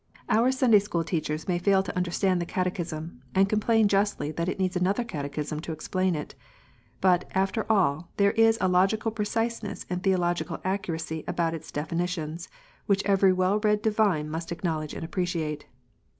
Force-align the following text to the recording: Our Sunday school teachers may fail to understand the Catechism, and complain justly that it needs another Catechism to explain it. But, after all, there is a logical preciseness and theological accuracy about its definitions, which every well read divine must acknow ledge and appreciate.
Our 0.29 0.51
Sunday 0.51 0.79
school 0.79 1.03
teachers 1.03 1.47
may 1.47 1.59
fail 1.59 1.83
to 1.83 1.95
understand 1.95 2.41
the 2.41 2.45
Catechism, 2.47 3.21
and 3.35 3.47
complain 3.47 3.87
justly 3.87 4.31
that 4.31 4.49
it 4.49 4.57
needs 4.57 4.75
another 4.75 5.03
Catechism 5.03 5.59
to 5.59 5.71
explain 5.71 6.15
it. 6.15 6.33
But, 7.01 7.25
after 7.35 7.71
all, 7.71 8.09
there 8.17 8.31
is 8.31 8.57
a 8.59 8.67
logical 8.67 9.11
preciseness 9.11 9.85
and 9.91 10.01
theological 10.01 10.57
accuracy 10.65 11.23
about 11.27 11.53
its 11.53 11.71
definitions, 11.71 12.49
which 12.87 13.05
every 13.05 13.31
well 13.31 13.59
read 13.59 13.83
divine 13.83 14.27
must 14.27 14.49
acknow 14.49 14.79
ledge 14.79 14.95
and 14.95 15.05
appreciate. 15.05 15.67